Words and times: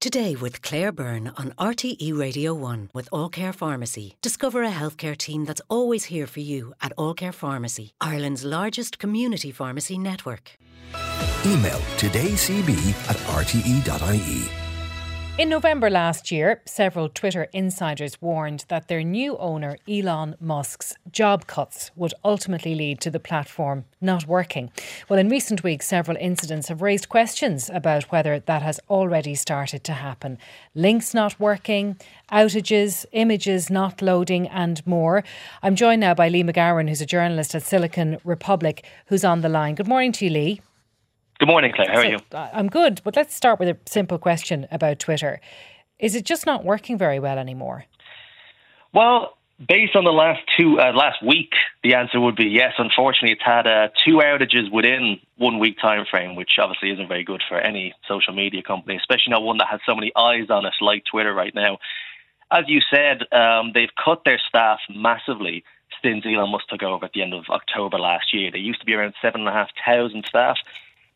Today 0.00 0.36
with 0.36 0.62
Claire 0.62 0.92
Byrne 0.92 1.32
on 1.36 1.54
RTE 1.58 2.16
Radio 2.16 2.54
1 2.54 2.90
with 2.94 3.10
Allcare 3.10 3.52
Pharmacy. 3.52 4.14
Discover 4.22 4.62
a 4.62 4.70
healthcare 4.70 5.18
team 5.18 5.44
that's 5.44 5.60
always 5.68 6.04
here 6.04 6.28
for 6.28 6.38
you 6.38 6.72
at 6.80 6.94
Allcare 6.96 7.34
Pharmacy, 7.34 7.94
Ireland's 8.00 8.44
largest 8.44 9.00
community 9.00 9.50
pharmacy 9.50 9.98
network. 9.98 10.52
Email 11.44 11.80
todaycb 11.96 12.70
at 13.10 13.16
rte.ie. 13.26 14.67
In 15.38 15.50
November 15.50 15.88
last 15.88 16.32
year, 16.32 16.62
several 16.64 17.08
Twitter 17.08 17.46
insiders 17.52 18.20
warned 18.20 18.64
that 18.66 18.88
their 18.88 19.04
new 19.04 19.38
owner, 19.38 19.78
Elon 19.88 20.34
Musk's 20.40 20.96
job 21.12 21.46
cuts 21.46 21.92
would 21.94 22.12
ultimately 22.24 22.74
lead 22.74 23.00
to 23.02 23.08
the 23.08 23.20
platform 23.20 23.84
not 24.00 24.26
working. 24.26 24.72
Well, 25.08 25.20
in 25.20 25.28
recent 25.28 25.62
weeks, 25.62 25.86
several 25.86 26.16
incidents 26.16 26.66
have 26.66 26.82
raised 26.82 27.08
questions 27.08 27.70
about 27.72 28.10
whether 28.10 28.40
that 28.40 28.62
has 28.62 28.80
already 28.90 29.36
started 29.36 29.84
to 29.84 29.92
happen. 29.92 30.38
Links 30.74 31.14
not 31.14 31.38
working, 31.38 31.98
outages, 32.32 33.06
images 33.12 33.70
not 33.70 34.02
loading, 34.02 34.48
and 34.48 34.84
more. 34.88 35.22
I'm 35.62 35.76
joined 35.76 36.00
now 36.00 36.14
by 36.14 36.28
Leigh 36.28 36.42
Mc 36.42 36.56
Gowran, 36.56 36.88
who's 36.88 37.00
a 37.00 37.06
journalist 37.06 37.54
at 37.54 37.62
Silicon 37.62 38.18
Republic, 38.24 38.84
who's 39.06 39.22
on 39.22 39.42
the 39.42 39.48
line. 39.48 39.76
Good 39.76 39.86
morning 39.86 40.10
to 40.10 40.24
you, 40.24 40.32
Leigh. 40.32 40.60
Good 41.38 41.48
morning, 41.48 41.72
Claire. 41.72 41.92
How 41.92 41.98
are 42.00 42.04
you? 42.04 42.18
I'm 42.32 42.68
good, 42.68 43.00
but 43.04 43.14
let's 43.14 43.32
start 43.32 43.60
with 43.60 43.68
a 43.68 43.76
simple 43.86 44.18
question 44.18 44.66
about 44.72 44.98
Twitter. 44.98 45.40
Is 46.00 46.16
it 46.16 46.24
just 46.24 46.46
not 46.46 46.64
working 46.64 46.98
very 46.98 47.20
well 47.20 47.38
anymore? 47.38 47.84
Well, 48.92 49.38
based 49.68 49.94
on 49.94 50.02
the 50.02 50.12
last 50.12 50.40
two 50.58 50.80
uh, 50.80 50.92
last 50.92 51.22
week, 51.22 51.52
the 51.84 51.94
answer 51.94 52.20
would 52.20 52.34
be 52.34 52.46
yes. 52.46 52.72
Unfortunately, 52.78 53.32
it's 53.32 53.44
had 53.44 53.68
uh, 53.68 53.88
two 54.04 54.16
outages 54.16 54.72
within 54.72 55.20
one 55.36 55.60
week 55.60 55.76
time 55.80 56.06
frame, 56.10 56.34
which 56.34 56.50
obviously 56.58 56.90
isn't 56.90 57.06
very 57.06 57.22
good 57.22 57.42
for 57.48 57.58
any 57.58 57.94
social 58.08 58.34
media 58.34 58.62
company, 58.62 58.96
especially 58.96 59.30
not 59.30 59.44
one 59.44 59.58
that 59.58 59.68
has 59.70 59.80
so 59.86 59.94
many 59.94 60.10
eyes 60.16 60.50
on 60.50 60.66
us 60.66 60.74
like 60.80 61.04
Twitter 61.08 61.32
right 61.32 61.54
now. 61.54 61.78
As 62.50 62.64
you 62.66 62.80
said, 62.92 63.22
um, 63.32 63.70
they've 63.74 63.94
cut 64.02 64.22
their 64.24 64.40
staff 64.48 64.80
massively 64.88 65.62
since 66.02 66.24
Elon 66.26 66.50
Musk 66.50 66.66
took 66.68 66.82
over 66.82 67.04
at 67.04 67.12
the 67.12 67.22
end 67.22 67.34
of 67.34 67.44
October 67.48 67.98
last 67.98 68.34
year. 68.34 68.50
They 68.50 68.58
used 68.58 68.80
to 68.80 68.86
be 68.86 68.94
around 68.94 69.14
seven 69.22 69.42
and 69.42 69.48
a 69.48 69.52
half 69.52 69.68
thousand 69.86 70.24
staff. 70.28 70.56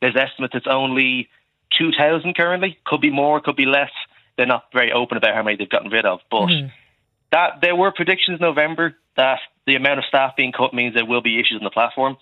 There's 0.03 0.17
estimates 0.17 0.55
it's 0.57 0.67
only 0.67 1.31
2,000 1.79 2.35
currently. 2.37 2.77
Could 2.85 3.01
be 3.01 3.11
more, 3.11 3.41
could 3.41 3.57
be 3.57 3.67
less. 3.67 3.93
They're 4.37 4.47
not 4.47 4.65
very 4.73 4.93
open 4.93 5.17
about 5.17 5.35
how 5.35 5.45
many 5.45 5.57
they've 5.57 5.69
gotten 5.69 5.93
rid 5.93 6.05
of. 6.05 6.19
But 6.29 6.47
mm-hmm. 6.47 6.67
that 7.31 7.61
there 7.63 7.77
were 7.77 7.93
predictions 7.93 8.41
in 8.41 8.45
November 8.45 8.97
that 9.17 9.39
the 9.65 9.77
amount 9.77 10.01
of 10.01 10.05
staff 10.07 10.35
being 10.37 10.51
cut 10.51 10.75
means 10.75 10.95
there 10.95 11.07
will 11.07 11.23
be 11.23 11.39
issues 11.39 11.59
on 11.59 11.65
the 11.65 11.71
platform. 11.71 12.17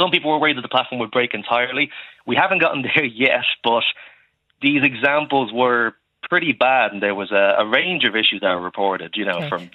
Some 0.00 0.12
people 0.12 0.30
were 0.30 0.38
worried 0.38 0.56
that 0.56 0.62
the 0.62 0.68
platform 0.68 1.00
would 1.00 1.10
break 1.10 1.34
entirely. 1.34 1.90
We 2.26 2.36
haven't 2.36 2.60
gotten 2.60 2.84
there 2.94 3.04
yet, 3.04 3.44
but 3.64 3.82
these 4.62 4.84
examples 4.84 5.52
were 5.52 5.94
pretty 6.28 6.52
bad, 6.52 6.92
and 6.92 7.02
there 7.02 7.14
was 7.16 7.32
a, 7.32 7.56
a 7.58 7.66
range 7.66 8.04
of 8.04 8.14
issues 8.14 8.40
that 8.42 8.54
were 8.54 8.60
reported. 8.60 9.16
You 9.16 9.24
know, 9.24 9.38
okay. 9.38 9.48
from 9.48 9.70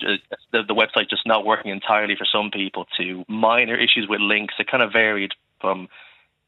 the, 0.54 0.64
the 0.64 0.74
website 0.74 1.10
just 1.10 1.28
not 1.28 1.46
working 1.46 1.72
entirely 1.72 2.16
for 2.16 2.26
some 2.32 2.50
people 2.50 2.86
to 2.98 3.26
minor 3.28 3.76
issues 3.76 4.08
with 4.08 4.22
links. 4.22 4.54
It 4.58 4.72
kind 4.72 4.82
of 4.82 4.94
varied 4.94 5.32
from 5.60 5.90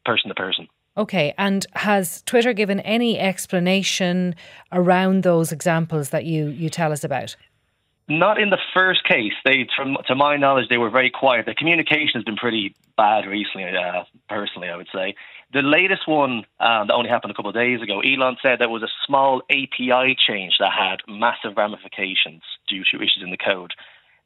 person 0.06 0.30
to 0.30 0.36
person. 0.36 0.70
Okay, 0.98 1.34
and 1.38 1.66
has 1.74 2.24
Twitter 2.24 2.54
given 2.54 2.80
any 2.80 3.20
explanation 3.20 4.34
around 4.72 5.22
those 5.22 5.52
examples 5.52 6.10
that 6.10 6.26
you, 6.26 6.48
you 6.48 6.70
tell 6.70 6.92
us 6.92 7.04
about? 7.04 7.36
Not 8.10 8.40
in 8.40 8.50
the 8.50 8.58
first 8.74 9.04
case. 9.04 9.34
They, 9.46 9.68
from, 9.76 9.98
to 10.08 10.16
my 10.16 10.38
knowledge, 10.38 10.70
they 10.70 10.78
were 10.78 10.90
very 10.90 11.12
quiet. 11.12 11.46
The 11.46 11.54
communication 11.54 12.12
has 12.16 12.24
been 12.24 12.38
pretty 12.38 12.74
bad 12.96 13.28
recently. 13.28 13.66
Uh, 13.66 14.06
personally, 14.28 14.70
I 14.70 14.78
would 14.78 14.88
say 14.94 15.14
the 15.54 15.62
latest 15.62 16.08
one 16.08 16.46
um, 16.60 16.88
that 16.88 16.94
only 16.94 17.10
happened 17.10 17.32
a 17.32 17.34
couple 17.34 17.50
of 17.50 17.56
days 17.56 17.82
ago. 17.82 18.02
Elon 18.02 18.38
said 18.42 18.60
there 18.60 18.70
was 18.70 18.84
a 18.84 18.90
small 19.06 19.42
API 19.50 20.16
change 20.18 20.56
that 20.60 20.72
had 20.72 21.00
massive 21.08 21.56
ramifications 21.56 22.44
due 22.68 22.84
to 22.92 22.98
issues 22.98 23.22
in 23.24 23.32
the 23.32 23.38
code. 23.38 23.74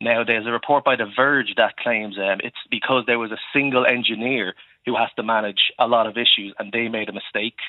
Now, 0.01 0.23
there's 0.23 0.47
a 0.47 0.51
report 0.51 0.83
by 0.83 0.95
The 0.95 1.05
Verge 1.15 1.53
that 1.57 1.77
claims 1.77 2.17
um, 2.17 2.39
it's 2.43 2.57
because 2.71 3.03
there 3.05 3.19
was 3.19 3.31
a 3.31 3.37
single 3.53 3.85
engineer 3.85 4.55
who 4.85 4.95
has 4.97 5.09
to 5.15 5.23
manage 5.23 5.71
a 5.77 5.87
lot 5.87 6.07
of 6.07 6.17
issues, 6.17 6.55
and 6.57 6.71
they 6.71 6.89
made 6.89 7.07
a 7.07 7.13
mistake. 7.13 7.59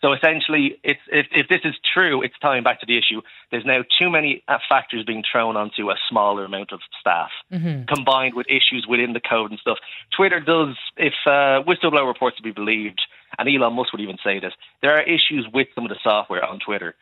So 0.00 0.12
essentially, 0.12 0.78
it's, 0.84 1.00
if, 1.08 1.26
if 1.32 1.48
this 1.48 1.62
is 1.64 1.74
true, 1.92 2.22
it's 2.22 2.38
tying 2.40 2.62
back 2.62 2.78
to 2.80 2.86
the 2.86 2.96
issue. 2.96 3.20
There's 3.50 3.64
now 3.64 3.82
too 3.98 4.10
many 4.10 4.44
uh, 4.46 4.58
factors 4.68 5.04
being 5.04 5.24
thrown 5.30 5.56
onto 5.56 5.90
a 5.90 5.96
smaller 6.08 6.44
amount 6.44 6.70
of 6.72 6.80
staff, 7.00 7.30
mm-hmm. 7.52 7.92
combined 7.92 8.34
with 8.34 8.46
issues 8.48 8.86
within 8.88 9.14
the 9.14 9.20
code 9.20 9.50
and 9.50 9.58
stuff. 9.58 9.78
Twitter 10.16 10.38
does, 10.38 10.76
if 10.96 11.14
uh, 11.26 11.64
whistleblower 11.64 12.06
reports 12.06 12.36
to 12.36 12.42
be 12.44 12.52
believed, 12.52 13.00
and 13.38 13.48
Elon 13.48 13.74
Musk 13.74 13.92
would 13.92 14.02
even 14.02 14.18
say 14.22 14.38
this, 14.38 14.52
there 14.82 14.94
are 14.94 15.02
issues 15.02 15.48
with 15.52 15.66
some 15.74 15.84
of 15.84 15.88
the 15.88 15.98
software 16.04 16.44
on 16.44 16.60
Twitter. 16.60 16.94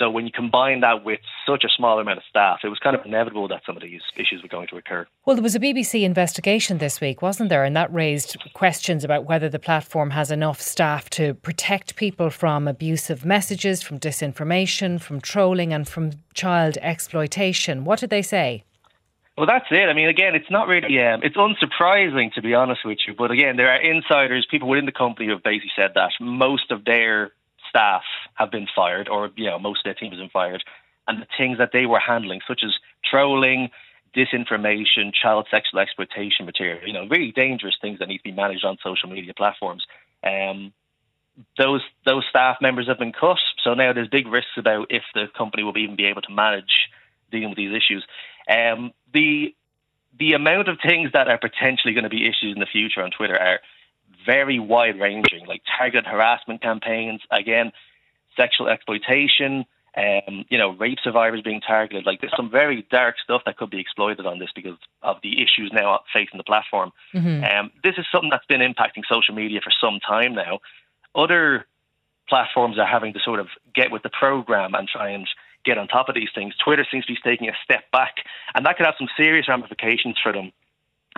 So 0.00 0.10
when 0.10 0.24
you 0.24 0.32
combine 0.32 0.80
that 0.80 1.04
with 1.04 1.20
such 1.46 1.62
a 1.62 1.68
small 1.76 1.98
amount 2.00 2.16
of 2.16 2.24
staff, 2.28 2.60
it 2.64 2.68
was 2.68 2.78
kind 2.78 2.96
of 2.96 3.04
inevitable 3.04 3.46
that 3.48 3.60
some 3.66 3.76
of 3.76 3.82
these 3.82 4.00
issues 4.16 4.42
were 4.42 4.48
going 4.48 4.66
to 4.68 4.78
occur. 4.78 5.06
Well, 5.26 5.36
there 5.36 5.42
was 5.42 5.54
a 5.54 5.60
BBC 5.60 6.04
investigation 6.04 6.78
this 6.78 7.02
week, 7.02 7.20
wasn't 7.20 7.50
there? 7.50 7.64
And 7.64 7.76
that 7.76 7.92
raised 7.92 8.34
questions 8.54 9.04
about 9.04 9.26
whether 9.26 9.50
the 9.50 9.58
platform 9.58 10.08
has 10.10 10.30
enough 10.30 10.58
staff 10.58 11.10
to 11.10 11.34
protect 11.34 11.96
people 11.96 12.30
from 12.30 12.66
abusive 12.66 13.26
messages, 13.26 13.82
from 13.82 14.00
disinformation, 14.00 14.98
from 14.98 15.20
trolling, 15.20 15.74
and 15.74 15.86
from 15.86 16.12
child 16.32 16.78
exploitation. 16.80 17.84
What 17.84 17.98
did 17.98 18.08
they 18.08 18.22
say? 18.22 18.64
Well, 19.36 19.46
that's 19.46 19.66
it. 19.70 19.88
I 19.88 19.92
mean, 19.92 20.08
again, 20.08 20.34
it's 20.34 20.50
not 20.50 20.66
really, 20.66 20.98
um, 20.98 21.20
it's 21.22 21.36
unsurprising 21.36 22.32
to 22.34 22.42
be 22.42 22.54
honest 22.54 22.80
with 22.86 22.98
you. 23.06 23.14
But 23.16 23.30
again, 23.30 23.56
there 23.56 23.70
are 23.70 23.80
insiders, 23.80 24.46
people 24.50 24.68
within 24.68 24.86
the 24.86 24.92
company 24.92 25.26
who 25.26 25.32
have 25.32 25.42
basically 25.42 25.72
said 25.76 25.92
that 25.94 26.10
most 26.20 26.70
of 26.70 26.84
their 26.86 27.32
staff 27.70 28.02
have 28.34 28.50
been 28.50 28.66
fired, 28.74 29.08
or 29.08 29.30
you 29.36 29.46
know, 29.46 29.58
most 29.58 29.80
of 29.80 29.84
their 29.84 29.94
team 29.94 30.10
has 30.10 30.20
been 30.20 30.28
fired, 30.28 30.62
and 31.08 31.22
the 31.22 31.26
things 31.38 31.58
that 31.58 31.70
they 31.72 31.86
were 31.86 31.98
handling, 31.98 32.40
such 32.46 32.60
as 32.64 32.74
trolling, 33.08 33.70
disinformation, 34.14 35.14
child 35.14 35.46
sexual 35.50 35.80
exploitation 35.80 36.44
material, 36.44 36.86
you 36.86 36.92
know, 36.92 37.06
really 37.08 37.32
dangerous 37.32 37.76
things 37.80 37.98
that 37.98 38.08
need 38.08 38.18
to 38.18 38.24
be 38.24 38.32
managed 38.32 38.64
on 38.64 38.76
social 38.82 39.08
media 39.08 39.32
platforms. 39.34 39.84
Um, 40.24 40.72
those 41.56 41.80
those 42.04 42.24
staff 42.28 42.58
members 42.60 42.88
have 42.88 42.98
been 42.98 43.12
cut, 43.12 43.38
so 43.62 43.74
now 43.74 43.92
there's 43.92 44.08
big 44.08 44.26
risks 44.26 44.58
about 44.58 44.88
if 44.90 45.02
the 45.14 45.26
company 45.36 45.62
will 45.62 45.76
even 45.78 45.96
be 45.96 46.06
able 46.06 46.22
to 46.22 46.32
manage 46.32 46.90
dealing 47.30 47.50
with 47.50 47.56
these 47.56 47.72
issues. 47.74 48.04
Um, 48.48 48.92
the 49.14 49.54
the 50.18 50.32
amount 50.32 50.68
of 50.68 50.78
things 50.84 51.10
that 51.12 51.28
are 51.28 51.38
potentially 51.38 51.94
going 51.94 52.04
to 52.04 52.10
be 52.10 52.26
issues 52.26 52.52
in 52.54 52.60
the 52.60 52.66
future 52.66 53.02
on 53.02 53.10
Twitter 53.10 53.38
are 53.38 53.60
very 54.24 54.58
wide 54.58 54.98
ranging, 54.98 55.46
like 55.46 55.62
targeted 55.78 56.06
harassment 56.06 56.62
campaigns, 56.62 57.20
again, 57.30 57.72
sexual 58.36 58.68
exploitation, 58.68 59.64
um, 59.96 60.44
you 60.48 60.58
know, 60.58 60.70
rape 60.70 60.98
survivors 61.02 61.42
being 61.42 61.60
targeted. 61.60 62.06
Like 62.06 62.20
there's 62.20 62.32
some 62.36 62.50
very 62.50 62.86
dark 62.90 63.16
stuff 63.22 63.42
that 63.46 63.56
could 63.56 63.70
be 63.70 63.80
exploited 63.80 64.26
on 64.26 64.38
this 64.38 64.50
because 64.54 64.78
of 65.02 65.16
the 65.22 65.42
issues 65.42 65.70
now 65.72 66.00
facing 66.12 66.38
the 66.38 66.44
platform. 66.44 66.92
Mm-hmm. 67.14 67.44
Um, 67.44 67.70
this 67.82 67.94
is 67.98 68.06
something 68.12 68.30
that's 68.30 68.46
been 68.46 68.60
impacting 68.60 69.02
social 69.08 69.34
media 69.34 69.60
for 69.62 69.72
some 69.80 69.98
time 70.00 70.34
now. 70.34 70.60
Other 71.14 71.66
platforms 72.28 72.78
are 72.78 72.86
having 72.86 73.12
to 73.14 73.20
sort 73.24 73.40
of 73.40 73.48
get 73.74 73.90
with 73.90 74.02
the 74.02 74.10
program 74.10 74.74
and 74.74 74.86
try 74.86 75.10
and 75.10 75.26
get 75.64 75.76
on 75.76 75.88
top 75.88 76.08
of 76.08 76.14
these 76.14 76.28
things. 76.34 76.54
Twitter 76.64 76.86
seems 76.90 77.04
to 77.06 77.12
be 77.12 77.18
taking 77.22 77.48
a 77.48 77.52
step 77.64 77.90
back, 77.90 78.14
and 78.54 78.64
that 78.64 78.76
could 78.76 78.86
have 78.86 78.94
some 78.96 79.08
serious 79.16 79.48
ramifications 79.48 80.16
for 80.22 80.32
them 80.32 80.52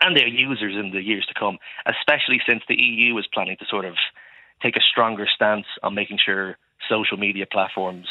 and 0.02 0.16
their 0.16 0.28
users 0.28 0.74
in 0.76 0.90
the 0.90 1.02
years 1.02 1.26
to 1.26 1.34
come, 1.34 1.58
especially 1.86 2.40
since 2.46 2.62
the 2.68 2.80
EU 2.80 3.16
is 3.18 3.26
planning 3.32 3.56
to 3.58 3.66
sort 3.66 3.84
of 3.84 3.94
take 4.62 4.76
a 4.76 4.80
stronger 4.80 5.26
stance 5.32 5.66
on 5.82 5.94
making 5.94 6.18
sure 6.24 6.56
social 6.88 7.16
media 7.16 7.46
platforms 7.50 8.06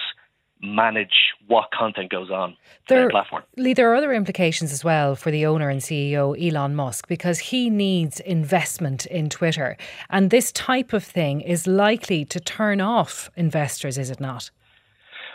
manage 0.64 1.34
what 1.48 1.70
content 1.72 2.12
goes 2.12 2.30
on 2.30 2.56
there, 2.88 3.00
their 3.00 3.10
platform. 3.10 3.44
Lee, 3.58 3.74
there 3.74 3.92
are 3.92 3.96
other 3.96 4.14
implications 4.14 4.72
as 4.72 4.84
well 4.84 5.16
for 5.16 5.32
the 5.32 5.46
owner 5.46 5.70
and 5.70 5.82
CEO 5.82 6.36
Elon 6.40 6.76
Musk 6.76 7.08
because 7.08 7.40
he 7.40 7.70
needs 7.70 8.20
investment 8.20 9.06
in 9.08 9.30
Twitter, 9.30 9.76
and 10.10 10.30
this 10.30 10.52
type 10.52 10.94
of 10.94 11.04
thing 11.04 11.42
is 11.42 11.66
likely 11.66 12.26
to 12.26 12.40
turn 12.40 12.80
off 12.80 13.32
investors, 13.36 13.98
is 13.98 14.12
it 14.12 14.20
not? 14.20 14.52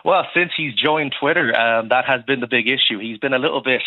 Well, 0.05 0.25
since 0.33 0.53
he's 0.57 0.73
joined 0.73 1.17
Twitter, 1.19 1.53
um, 1.59 1.89
that 1.89 2.05
has 2.05 2.23
been 2.23 2.39
the 2.39 2.47
big 2.47 2.69
issue. 2.69 3.01
He's 3.01 3.19
been 3.19 3.35
a 3.35 3.41
little 3.41 3.61
bit 3.61 3.83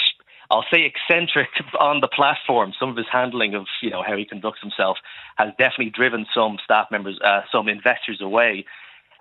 I'll 0.50 0.66
say 0.72 0.86
eccentric 0.86 1.50
on 1.80 2.02
the 2.02 2.08
platform. 2.08 2.74
Some 2.80 2.90
of 2.90 2.98
his 2.98 3.06
handling 3.12 3.56
of 3.56 3.68
you 3.82 3.90
know 3.90 4.04
how 4.04 4.16
he 4.16 4.26
conducts 4.26 4.62
himself 4.62 4.98
has 5.38 5.50
definitely 5.58 5.92
driven 5.92 6.26
some 6.34 6.58
staff 6.64 6.88
members, 6.92 7.20
uh, 7.24 7.42
some 7.52 7.68
investors 7.68 8.22
away. 8.22 8.66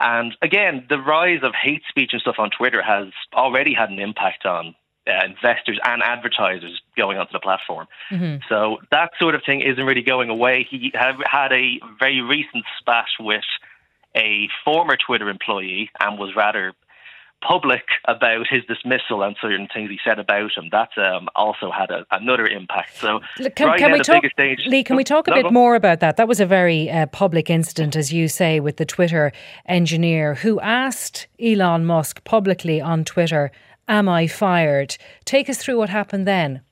And 0.01 0.37
again, 0.43 0.87
the 0.89 0.99
rise 0.99 1.41
of 1.43 1.53
hate 1.55 1.83
speech 1.89 2.11
and 2.13 2.21
stuff 2.21 2.37
on 2.39 2.51
Twitter 2.51 2.81
has 2.83 3.09
already 3.35 3.75
had 3.75 3.91
an 3.91 3.99
impact 3.99 4.47
on 4.47 4.77
uh, 5.09 5.25
investors 5.25 5.79
and 5.85 6.03
advertisers 6.03 6.81
going 6.97 7.19
onto 7.19 7.33
the 7.33 7.41
platform. 7.41 7.87
Mm-hmm. 8.11 8.43
So 8.49 8.79
that 8.91 9.11
sort 9.19 9.35
of 9.35 9.43
thing 9.45 9.61
isn't 9.61 9.85
really 9.85 10.03
going 10.03 10.29
away. 10.31 10.67
He 10.69 10.93
had 10.95 11.53
a 11.53 11.81
very 11.99 12.21
recent 12.21 12.65
spat 12.79 13.07
with 13.19 13.45
a 14.15 14.49
former 14.65 14.97
Twitter 14.97 15.29
employee 15.29 15.91
and 16.01 16.19
was 16.19 16.37
rather 16.37 16.75
public 17.41 17.83
about 18.07 18.47
his 18.49 18.65
dismissal 18.65 19.23
and 19.23 19.37
certain 19.41 19.69
things 19.73 19.91
he 19.91 19.99
said 20.05 20.19
about 20.19 20.51
him, 20.57 20.69
that 20.73 20.91
um, 20.99 21.29
also 21.35 21.71
had 21.71 21.91
a, 21.91 22.05
another 22.11 22.47
impact. 22.47 22.97
So, 22.99 23.21
can, 23.55 23.69
right 23.69 23.79
can 23.79 23.91
now, 23.91 23.97
we 23.97 24.03
talk, 24.03 24.25
stage, 24.33 24.61
Leigh? 24.67 24.85
Can 24.85 24.97
we 24.97 25.05
talk 25.05 25.29
a 25.29 25.35
bit 25.35 25.53
more 25.53 25.75
about 25.75 26.01
that? 26.01 26.17
That 26.17 26.29
was 26.29 26.41
a 26.41 26.47
very 26.47 26.91
uh, 26.91 27.07
public 27.07 27.51
incident, 27.51 27.97
as 27.97 28.13
you 28.13 28.29
say, 28.29 28.61
with 28.61 28.77
the 28.77 28.85
Twitter 28.85 29.33
engineer 29.67 30.35
who 30.37 30.61
asked 30.61 31.27
Elon 31.41 31.85
Musk 31.85 32.25
publicly 32.25 32.81
on 32.81 33.05
Twitter, 33.05 33.51
"Am 33.87 34.09
I 34.09 34.27
fired?" 34.27 34.97
Take 35.25 35.49
us 35.49 35.59
through 35.59 35.79
what 35.79 35.89
happened 35.91 36.27
then. 36.27 36.63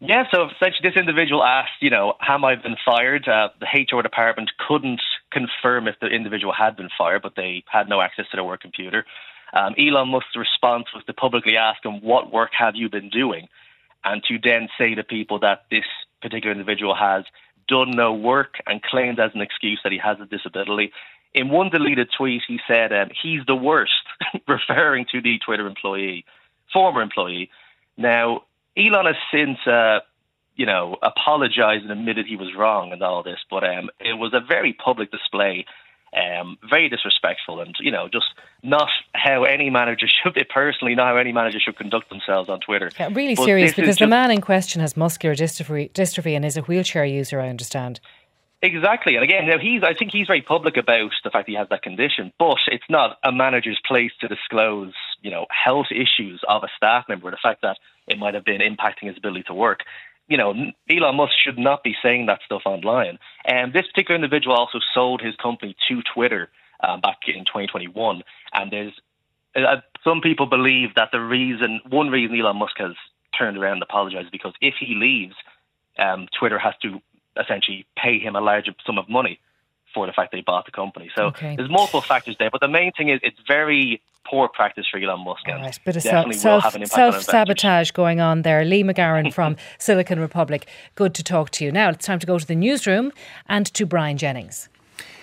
Yeah, 0.00 0.24
so 0.32 0.44
essentially, 0.44 0.90
this 0.90 0.96
individual 0.96 1.42
asked, 1.42 1.80
you 1.80 1.90
know, 1.90 2.14
have 2.20 2.44
I 2.44 2.54
been 2.54 2.76
fired? 2.84 3.26
Uh, 3.26 3.48
the 3.58 3.66
HR 3.66 4.00
department 4.02 4.50
couldn't 4.68 5.00
confirm 5.32 5.88
if 5.88 5.96
the 6.00 6.06
individual 6.06 6.52
had 6.52 6.76
been 6.76 6.88
fired, 6.96 7.22
but 7.22 7.34
they 7.34 7.64
had 7.66 7.88
no 7.88 8.00
access 8.00 8.26
to 8.30 8.36
their 8.36 8.44
work 8.44 8.60
computer. 8.60 9.04
Um, 9.52 9.74
Elon 9.78 10.08
Musk's 10.08 10.36
response 10.36 10.86
was 10.94 11.04
to 11.06 11.12
publicly 11.12 11.56
ask 11.56 11.84
him, 11.84 12.00
What 12.02 12.32
work 12.32 12.50
have 12.58 12.76
you 12.76 12.88
been 12.88 13.10
doing? 13.10 13.48
And 14.04 14.22
to 14.24 14.38
then 14.42 14.68
say 14.78 14.94
to 14.94 15.04
people 15.04 15.40
that 15.40 15.64
this 15.70 15.84
particular 16.22 16.52
individual 16.52 16.94
has 16.94 17.24
done 17.68 17.90
no 17.90 18.12
work 18.12 18.54
and 18.66 18.82
claimed 18.82 19.20
as 19.20 19.30
an 19.34 19.40
excuse 19.40 19.80
that 19.84 19.92
he 19.92 19.98
has 19.98 20.18
a 20.20 20.26
disability. 20.26 20.92
In 21.34 21.50
one 21.50 21.68
deleted 21.68 22.08
tweet, 22.16 22.42
he 22.46 22.58
said, 22.66 22.92
um, 22.92 23.10
He's 23.22 23.40
the 23.46 23.54
worst, 23.54 23.92
referring 24.48 25.06
to 25.12 25.20
the 25.20 25.38
Twitter 25.44 25.66
employee, 25.66 26.24
former 26.72 27.02
employee. 27.02 27.50
Now, 27.96 28.44
Elon 28.76 29.06
has 29.06 29.16
since, 29.32 29.58
uh, 29.66 30.00
you 30.56 30.66
know, 30.66 30.96
apologized 31.02 31.82
and 31.82 31.92
admitted 31.92 32.26
he 32.26 32.36
was 32.36 32.54
wrong 32.56 32.92
and 32.92 33.02
all 33.02 33.22
this, 33.22 33.38
but 33.50 33.64
um, 33.64 33.90
it 34.00 34.14
was 34.14 34.32
a 34.34 34.40
very 34.40 34.72
public 34.72 35.10
display 35.10 35.66
um, 36.16 36.58
very 36.68 36.88
disrespectful 36.88 37.60
and 37.60 37.74
you 37.80 37.90
know 37.90 38.08
just 38.08 38.26
not 38.62 38.88
how 39.14 39.44
any 39.44 39.70
manager 39.70 40.06
should 40.22 40.34
be 40.34 40.44
personally 40.44 40.94
not 40.94 41.08
how 41.08 41.16
any 41.16 41.32
manager 41.32 41.58
should 41.60 41.76
conduct 41.76 42.08
themselves 42.08 42.48
on 42.48 42.60
Twitter. 42.60 42.90
Yeah, 42.98 43.08
really 43.12 43.34
but 43.34 43.44
serious 43.44 43.74
because 43.74 43.98
the 43.98 44.06
man 44.06 44.30
in 44.30 44.40
question 44.40 44.80
has 44.80 44.96
muscular 44.96 45.34
dystrophy, 45.34 45.90
dystrophy 45.92 46.34
and 46.34 46.44
is 46.44 46.56
a 46.56 46.62
wheelchair 46.62 47.04
user. 47.04 47.40
I 47.40 47.48
understand. 47.48 48.00
Exactly, 48.60 49.14
and 49.14 49.22
again, 49.22 49.46
now 49.46 49.58
he's. 49.58 49.84
I 49.84 49.94
think 49.94 50.10
he's 50.10 50.26
very 50.26 50.42
public 50.42 50.76
about 50.76 51.12
the 51.22 51.30
fact 51.30 51.48
he 51.48 51.54
has 51.54 51.68
that 51.70 51.82
condition, 51.82 52.32
but 52.40 52.56
it's 52.66 52.84
not 52.90 53.16
a 53.22 53.30
manager's 53.30 53.80
place 53.86 54.10
to 54.20 54.26
disclose, 54.26 54.94
you 55.22 55.30
know, 55.30 55.46
health 55.48 55.86
issues 55.92 56.42
of 56.48 56.64
a 56.64 56.68
staff 56.76 57.04
member. 57.08 57.30
The 57.30 57.38
fact 57.40 57.62
that 57.62 57.76
it 58.08 58.18
might 58.18 58.34
have 58.34 58.44
been 58.44 58.60
impacting 58.60 59.06
his 59.06 59.16
ability 59.16 59.44
to 59.44 59.54
work 59.54 59.80
you 60.28 60.36
know, 60.36 60.54
Elon 60.90 61.16
Musk 61.16 61.32
should 61.42 61.58
not 61.58 61.82
be 61.82 61.96
saying 62.02 62.26
that 62.26 62.40
stuff 62.44 62.62
online. 62.66 63.18
And 63.44 63.72
this 63.72 63.86
particular 63.86 64.16
individual 64.16 64.54
also 64.54 64.78
sold 64.94 65.22
his 65.22 65.34
company 65.36 65.74
to 65.88 66.02
Twitter 66.14 66.50
uh, 66.80 66.98
back 66.98 67.20
in 67.26 67.44
2021. 67.46 68.22
And 68.52 68.70
there's 68.70 68.92
uh, 69.56 69.76
some 70.04 70.20
people 70.20 70.46
believe 70.46 70.94
that 70.94 71.08
the 71.12 71.20
reason, 71.20 71.80
one 71.88 72.10
reason 72.10 72.38
Elon 72.38 72.58
Musk 72.58 72.76
has 72.78 72.92
turned 73.36 73.56
around 73.56 73.74
and 73.74 73.82
apologized 73.82 74.30
because 74.30 74.52
if 74.60 74.74
he 74.78 74.94
leaves, 74.94 75.34
um, 75.98 76.28
Twitter 76.38 76.58
has 76.58 76.74
to 76.82 77.00
essentially 77.40 77.86
pay 77.96 78.18
him 78.18 78.36
a 78.36 78.40
larger 78.40 78.72
sum 78.84 78.98
of 78.98 79.08
money 79.08 79.40
for 79.94 80.06
the 80.06 80.12
fact 80.12 80.30
that 80.30 80.38
they 80.38 80.42
bought 80.42 80.66
the 80.66 80.72
company. 80.72 81.10
So 81.16 81.26
okay. 81.26 81.56
there's 81.56 81.70
multiple 81.70 82.00
factors 82.00 82.36
there, 82.38 82.50
but 82.50 82.60
the 82.60 82.68
main 82.68 82.92
thing 82.92 83.08
is 83.08 83.20
it's 83.22 83.38
very 83.46 84.02
poor 84.28 84.48
practice 84.48 84.86
for 84.90 84.98
Elon 84.98 85.24
Musk. 85.24 85.42
And 85.46 85.62
right, 85.62 85.78
bit 85.84 85.96
of 85.96 86.02
self, 86.02 86.34
self 86.86 87.22
sabotage 87.22 87.90
going 87.92 88.20
on 88.20 88.42
there. 88.42 88.64
Leigh 88.64 88.82
Mc 88.82 88.96
Gowran 88.96 89.32
from 89.38 89.56
Silicon 89.78 90.20
Republic. 90.20 90.68
Good 90.94 91.14
to 91.14 91.22
talk 91.22 91.50
to 91.50 91.64
you. 91.64 91.72
Now 91.72 91.90
it's 91.90 92.06
time 92.06 92.18
to 92.18 92.26
go 92.26 92.38
to 92.38 92.46
the 92.46 92.54
newsroom 92.54 93.12
and 93.48 93.66
to 93.74 93.86
Brian 93.86 94.18
Jennings. 94.18 94.68